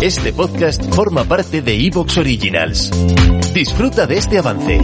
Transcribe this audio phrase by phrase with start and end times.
[0.00, 2.90] Este podcast forma parte de Evox Originals.
[3.52, 4.80] Disfruta de este avance.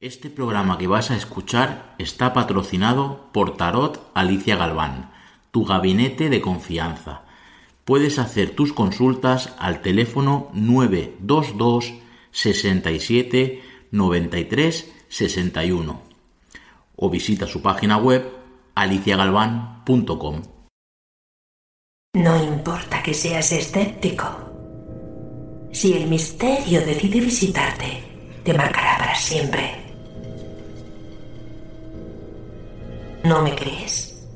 [0.00, 5.12] Este programa que vas a escuchar está patrocinado por Tarot Alicia Galván,
[5.50, 7.22] tu gabinete de confianza.
[7.84, 11.94] Puedes hacer tus consultas al teléfono 922
[12.30, 16.02] 67 93 61
[16.96, 18.30] o visita su página web
[18.74, 20.42] aliciagalván.com.
[22.14, 24.26] No importa que seas escéptico.
[25.72, 28.04] Si el misterio decide visitarte,
[28.44, 29.70] te marcará para siempre.
[33.24, 34.26] ¿No me crees?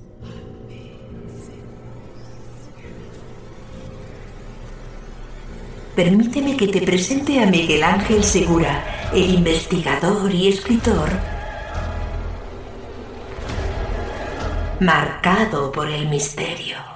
[5.95, 11.11] Permíteme que te presente a Miguel Ángel Segura, el investigador y escritor
[14.81, 16.96] marcado por el misterio.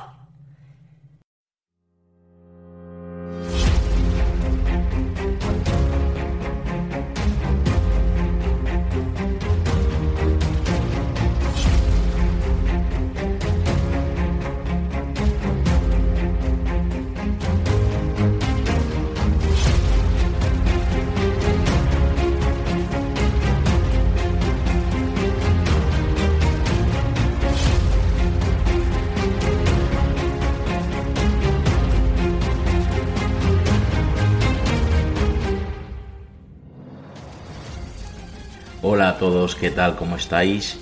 [39.20, 39.96] Todos, ¿qué tal?
[39.96, 40.78] ¿Cómo estáis?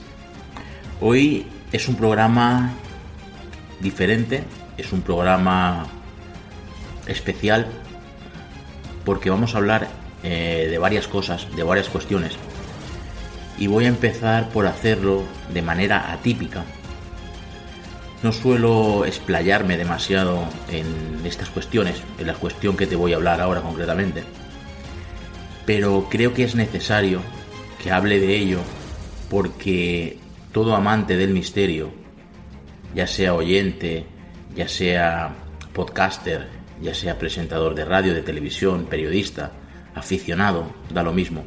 [1.00, 2.72] Hoy es un programa
[3.80, 4.44] diferente,
[4.76, 5.88] es un programa
[7.08, 7.66] especial
[9.04, 9.88] porque vamos a hablar
[10.22, 12.34] eh, de varias cosas, de varias cuestiones.
[13.58, 16.62] Y voy a empezar por hacerlo de manera atípica.
[18.22, 23.40] No suelo explayarme demasiado en estas cuestiones, en la cuestión que te voy a hablar
[23.40, 24.22] ahora concretamente.
[25.66, 27.20] Pero creo que es necesario
[27.82, 28.60] que hable de ello
[29.30, 30.18] porque
[30.52, 31.90] todo amante del misterio,
[32.94, 34.06] ya sea oyente,
[34.54, 35.34] ya sea
[35.72, 36.48] podcaster,
[36.80, 39.52] ya sea presentador de radio, de televisión, periodista,
[39.94, 41.44] aficionado, da lo mismo.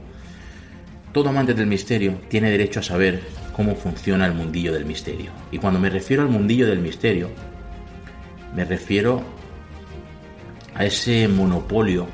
[1.12, 3.22] Todo amante del misterio tiene derecho a saber
[3.54, 5.32] cómo funciona el mundillo del misterio.
[5.52, 7.30] Y cuando me refiero al mundillo del misterio,
[8.56, 9.22] me refiero
[10.74, 12.08] a ese monopolio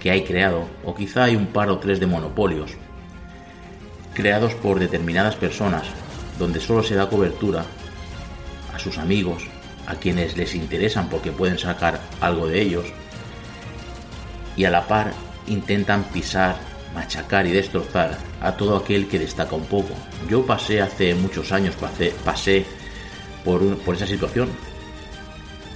[0.00, 2.76] que hay creado, o quizá hay un par o tres de monopolios,
[4.16, 5.82] creados por determinadas personas,
[6.38, 7.66] donde solo se da cobertura
[8.74, 9.44] a sus amigos,
[9.86, 12.86] a quienes les interesan porque pueden sacar algo de ellos,
[14.56, 15.12] y a la par
[15.46, 16.56] intentan pisar,
[16.94, 19.94] machacar y destrozar a todo aquel que destaca un poco.
[20.30, 22.64] Yo pasé hace muchos años, pasé, pasé
[23.44, 24.48] por, por esa situación.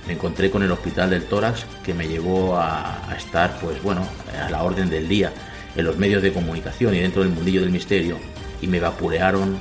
[0.06, 4.00] Me encontré con el hospital del tórax que me llevó a, a estar, pues bueno,
[4.42, 5.30] a la orden del día
[5.76, 8.18] en los medios de comunicación y dentro del mundillo del misterio
[8.60, 9.58] y me vapulearon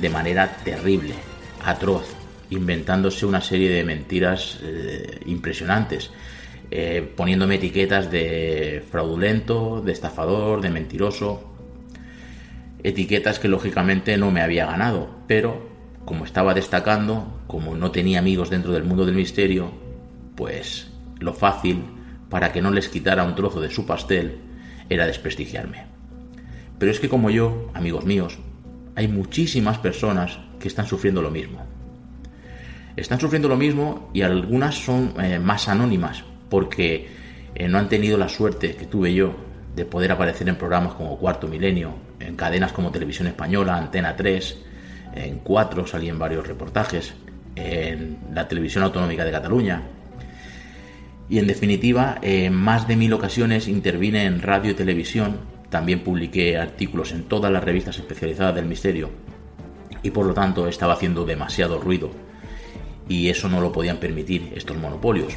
[0.00, 1.14] de manera terrible,
[1.64, 2.06] atroz,
[2.50, 6.10] inventándose una serie de mentiras eh, impresionantes,
[6.70, 11.52] eh, poniéndome etiquetas de fraudulento, de estafador, de mentiroso,
[12.82, 15.70] etiquetas que lógicamente no me había ganado, pero
[16.04, 19.70] como estaba destacando, como no tenía amigos dentro del mundo del misterio,
[20.34, 20.88] pues
[21.20, 21.84] lo fácil
[22.28, 24.51] para que no les quitara un trozo de su pastel
[24.94, 25.86] era desprestigiarme.
[26.78, 28.38] Pero es que como yo, amigos míos,
[28.94, 31.64] hay muchísimas personas que están sufriendo lo mismo.
[32.96, 37.08] Están sufriendo lo mismo y algunas son eh, más anónimas porque
[37.54, 39.34] eh, no han tenido la suerte que tuve yo
[39.74, 44.58] de poder aparecer en programas como Cuarto Milenio, en cadenas como Televisión Española, Antena 3,
[45.14, 47.14] en 4 salí en varios reportajes,
[47.56, 49.82] en la Televisión Autonómica de Cataluña.
[51.32, 55.38] Y en definitiva, en más de mil ocasiones intervine en radio y televisión
[55.70, 59.08] también publiqué artículos en todas las revistas especializadas del misterio
[60.02, 62.10] y por lo tanto estaba haciendo demasiado ruido
[63.08, 65.32] y eso no lo podían permitir estos monopolios.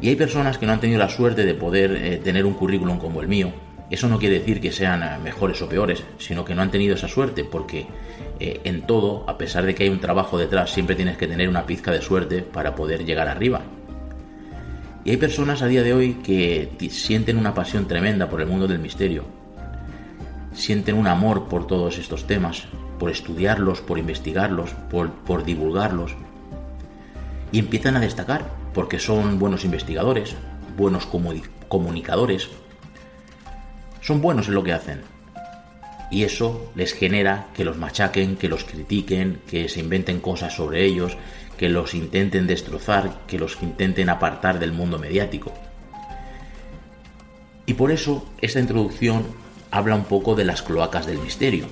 [0.00, 2.98] Y hay personas que no han tenido la suerte de poder eh, tener un currículum
[2.98, 3.52] como el mío,
[3.90, 6.94] Eso no quiere decir que sean eh, mejores o peores, sino que no han tenido
[6.94, 7.88] esa suerte, porque
[8.38, 11.48] eh, en todo, a pesar de que hay un trabajo detrás, siempre tienes que tener
[11.48, 13.62] una pizca de suerte para poder llegar arriba.
[15.04, 18.66] Y hay personas a día de hoy que sienten una pasión tremenda por el mundo
[18.66, 19.24] del misterio,
[20.54, 22.64] sienten un amor por todos estos temas,
[22.98, 26.14] por estudiarlos, por investigarlos, por, por divulgarlos,
[27.52, 30.34] y empiezan a destacar porque son buenos investigadores,
[30.76, 31.06] buenos
[31.68, 32.48] comunicadores,
[34.00, 35.13] son buenos en lo que hacen.
[36.14, 40.84] Y eso les genera que los machaquen, que los critiquen, que se inventen cosas sobre
[40.84, 41.16] ellos,
[41.58, 45.52] que los intenten destrozar, que los intenten apartar del mundo mediático.
[47.66, 49.24] Y por eso esta introducción
[49.72, 51.66] habla un poco de las cloacas del misterio,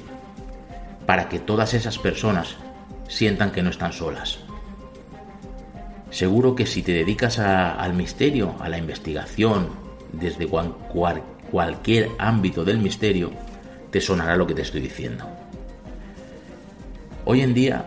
[1.06, 2.56] para que todas esas personas
[3.06, 4.40] sientan que no están solas.
[6.10, 9.68] Seguro que si te dedicas al misterio, a la investigación,
[10.12, 13.30] desde cualquier ámbito del misterio,
[13.92, 15.28] te sonará lo que te estoy diciendo.
[17.26, 17.84] Hoy en día,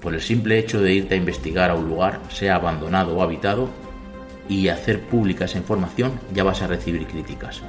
[0.00, 3.68] por el simple hecho de irte a investigar a un lugar, sea abandonado o habitado,
[4.48, 7.60] y hacer pública esa información, ya vas a recibir críticas.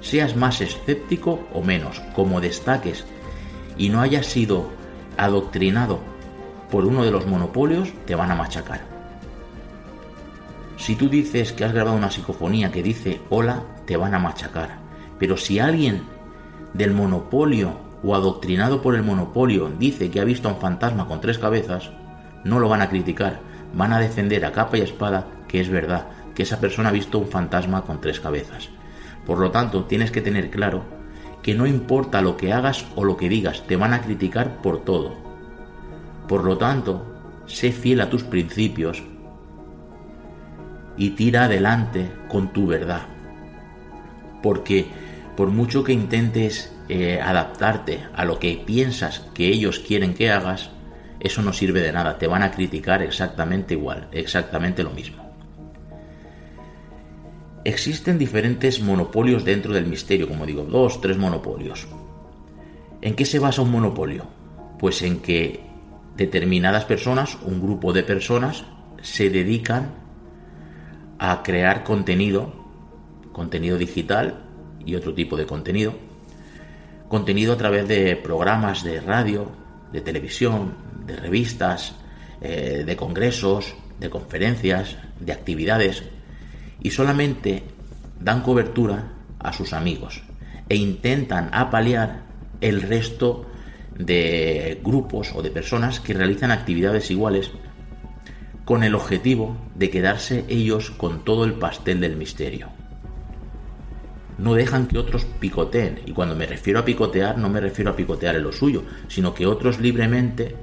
[0.00, 3.04] Seas más escéptico o menos, como destaques
[3.76, 4.68] y no hayas sido
[5.16, 5.98] adoctrinado
[6.70, 8.82] por uno de los monopolios, te van a machacar.
[10.76, 14.78] Si tú dices que has grabado una psicofonía que dice hola, te van a machacar.
[15.18, 16.02] Pero si alguien
[16.74, 17.72] del monopolio
[18.02, 21.90] o adoctrinado por el monopolio dice que ha visto a un fantasma con tres cabezas,
[22.44, 23.40] no lo van a criticar,
[23.74, 27.18] van a defender a capa y espada que es verdad, que esa persona ha visto
[27.18, 28.68] un fantasma con tres cabezas.
[29.26, 30.84] Por lo tanto, tienes que tener claro
[31.42, 34.84] que no importa lo que hagas o lo que digas, te van a criticar por
[34.84, 35.14] todo.
[36.28, 37.04] Por lo tanto,
[37.46, 39.02] sé fiel a tus principios
[40.96, 43.02] y tira adelante con tu verdad.
[44.42, 44.86] Porque
[45.36, 50.70] por mucho que intentes eh, adaptarte a lo que piensas que ellos quieren que hagas,
[51.20, 55.30] eso no sirve de nada, te van a criticar exactamente igual, exactamente lo mismo.
[57.64, 61.86] Existen diferentes monopolios dentro del misterio, como digo, dos, tres monopolios.
[63.02, 64.26] ¿En qué se basa un monopolio?
[64.78, 65.60] Pues en que
[66.16, 68.64] determinadas personas, un grupo de personas,
[69.02, 69.92] se dedican
[71.18, 72.52] a crear contenido,
[73.32, 74.49] contenido digital
[74.84, 75.94] y otro tipo de contenido,
[77.08, 79.50] contenido a través de programas de radio,
[79.92, 80.74] de televisión,
[81.06, 81.94] de revistas,
[82.40, 86.04] eh, de congresos, de conferencias, de actividades,
[86.82, 87.62] y solamente
[88.18, 90.22] dan cobertura a sus amigos
[90.68, 92.22] e intentan apalear
[92.60, 93.46] el resto
[93.98, 97.50] de grupos o de personas que realizan actividades iguales
[98.64, 102.68] con el objetivo de quedarse ellos con todo el pastel del misterio.
[104.40, 107.96] No dejan que otros picoteen, y cuando me refiero a picotear no me refiero a
[107.96, 110.56] picotear en lo suyo, sino que otros libremente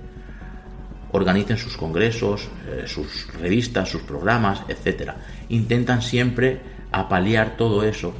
[1.11, 5.11] organicen sus congresos, eh, sus revistas, sus programas, etc.
[5.49, 6.59] Intentan siempre
[6.91, 8.13] apalear todo eso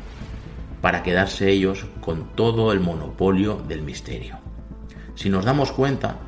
[0.80, 4.38] para quedarse ellos con todo el monopolio del misterio.
[5.16, 6.20] Si nos damos cuenta,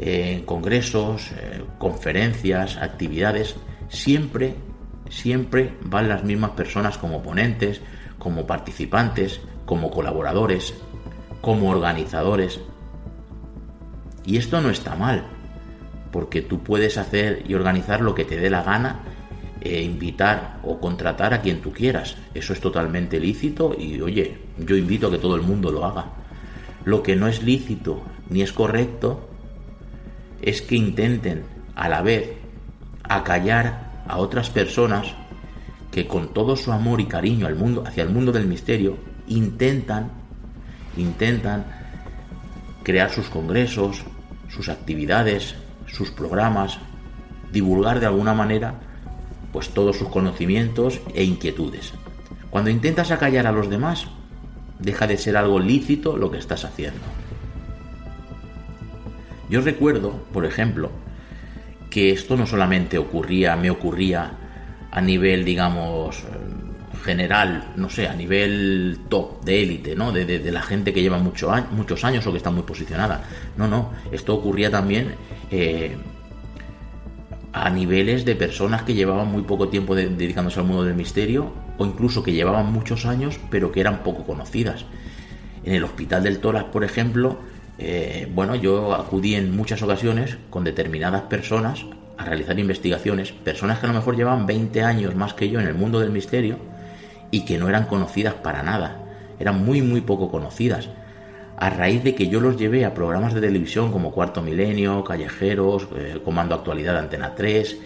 [0.00, 3.54] en congresos, eh, conferencias, actividades,
[3.88, 4.56] siempre,
[5.08, 7.80] siempre van las mismas personas como ponentes,
[8.22, 10.74] como participantes, como colaboradores,
[11.40, 12.60] como organizadores.
[14.24, 15.24] Y esto no está mal,
[16.12, 19.00] porque tú puedes hacer y organizar lo que te dé la gana
[19.60, 22.16] e invitar o contratar a quien tú quieras.
[22.32, 26.04] Eso es totalmente lícito y oye, yo invito a que todo el mundo lo haga.
[26.84, 29.28] Lo que no es lícito ni es correcto
[30.40, 31.42] es que intenten
[31.74, 32.34] a la vez
[33.02, 35.12] acallar a otras personas
[35.92, 38.96] que con todo su amor y cariño al mundo, hacia el mundo del misterio,
[39.28, 40.10] intentan,
[40.96, 41.66] intentan
[42.82, 44.02] crear sus congresos,
[44.48, 45.54] sus actividades,
[45.86, 46.78] sus programas,
[47.52, 48.74] divulgar de alguna manera
[49.52, 51.92] pues todos sus conocimientos e inquietudes.
[52.50, 54.06] Cuando intentas acallar a los demás,
[54.78, 57.00] deja de ser algo lícito lo que estás haciendo.
[59.50, 60.90] Yo recuerdo, por ejemplo,
[61.90, 64.38] que esto no solamente ocurría, me ocurría
[64.92, 66.22] a nivel, digamos,
[67.02, 70.12] general, no sé, a nivel top, de élite, ¿no?
[70.12, 73.24] De, la gente que lleva mucho muchos años o que está muy posicionada.
[73.56, 75.14] No, no, esto ocurría también
[75.50, 75.96] eh,
[77.52, 81.86] a niveles de personas que llevaban muy poco tiempo dedicándose al mundo del misterio o
[81.86, 84.84] incluso que llevaban muchos años pero que eran poco conocidas.
[85.64, 87.38] En el Hospital del Toras, por ejemplo,
[87.78, 93.86] eh, bueno, yo acudí en muchas ocasiones con determinadas personas a realizar investigaciones, personas que
[93.86, 96.58] a lo mejor llevaban 20 años más que yo en el mundo del misterio
[97.30, 98.98] y que no eran conocidas para nada.
[99.40, 100.88] eran muy, muy poco conocidas.
[101.56, 105.88] A raíz de que yo los llevé a programas de televisión como Cuarto Milenio, Callejeros,
[105.96, 107.76] eh, Comando Actualidad Antena 3,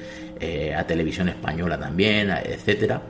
[0.40, 3.00] eh, a Televisión Española también, etcétera,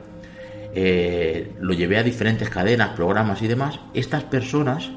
[0.73, 4.89] eh, lo llevé a diferentes cadenas, programas y demás, estas personas,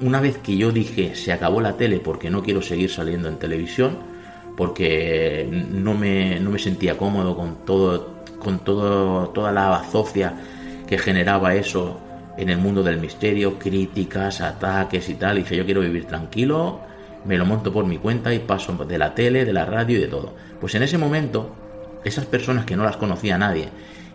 [0.00, 3.38] una vez que yo dije se acabó la tele porque no quiero seguir saliendo en
[3.38, 3.98] televisión,
[4.58, 10.34] porque no me, no me sentía cómodo con todo, con todo, toda la bazofia
[10.84, 12.00] que generaba eso
[12.36, 15.38] en el mundo del misterio, críticas, ataques y tal.
[15.38, 16.80] Y dije, yo quiero vivir tranquilo,
[17.24, 20.00] me lo monto por mi cuenta y paso de la tele, de la radio y
[20.00, 20.34] de todo.
[20.60, 21.54] Pues en ese momento,
[22.04, 23.68] esas personas que no las conocía nadie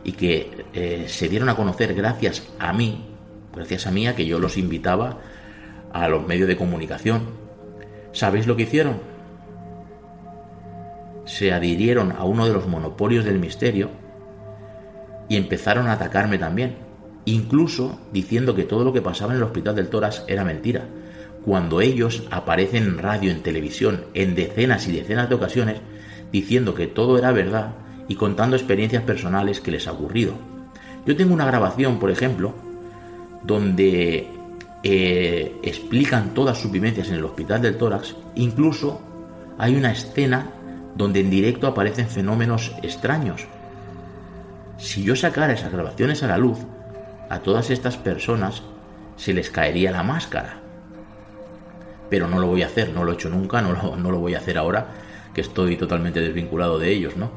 [0.04, 3.06] y que eh, se dieron a conocer gracias a mí,
[3.56, 5.20] gracias a mí, a que yo los invitaba
[5.94, 7.28] a los medios de comunicación,
[8.12, 9.13] ¿sabéis lo que hicieron?
[11.26, 13.90] Se adhirieron a uno de los monopolios del misterio
[15.30, 16.76] y empezaron a atacarme también,
[17.26, 20.86] incluso diciendo que todo lo que pasaba en el hospital del Toras era mentira,
[21.46, 25.82] cuando ellos aparecen en radio, en televisión, en decenas y decenas de ocasiones,
[26.32, 27.74] diciendo que todo era verdad
[28.08, 30.34] y contando experiencias personales que les ha ocurrido.
[31.06, 32.54] Yo tengo una grabación, por ejemplo,
[33.44, 34.28] donde
[34.84, 39.02] eh, explican todas sus vivencias en el hospital del tórax, incluso
[39.58, 40.50] hay una escena
[40.96, 43.48] donde en directo aparecen fenómenos extraños.
[44.78, 46.60] Si yo sacara esas grabaciones a la luz,
[47.30, 48.64] a todas estas personas
[49.16, 50.60] se les caería la máscara.
[52.10, 54.20] Pero no lo voy a hacer, no lo he hecho nunca, no lo, no lo
[54.20, 54.88] voy a hacer ahora,
[55.34, 57.32] que estoy totalmente desvinculado de ellos, ¿no?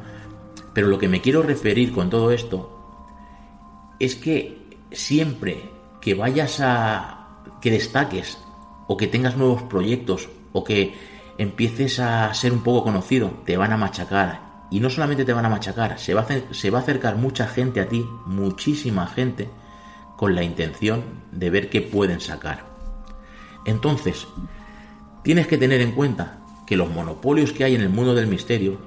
[0.74, 2.76] Pero lo que me quiero referir con todo esto
[3.98, 5.70] es que siempre
[6.00, 8.38] que vayas a que destaques
[8.86, 10.94] o que tengas nuevos proyectos o que
[11.38, 14.46] empieces a ser un poco conocido, te van a machacar.
[14.70, 18.04] Y no solamente te van a machacar, se va a, acercar mucha gente a ti,
[18.26, 19.48] muchísima gente,
[20.16, 22.64] con la intención de ver qué pueden sacar.
[23.64, 24.26] Entonces,
[25.22, 28.80] tienes que tener en cuenta que los monopolios que hay en el mundo del misterio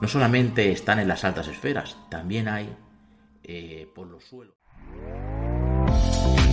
[0.00, 2.74] no solamente están en las altas esferas, también hay
[3.42, 4.54] eh, por los suelos.